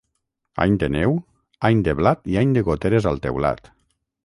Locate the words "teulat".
3.29-3.73